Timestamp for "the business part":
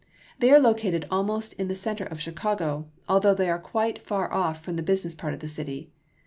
4.75-5.35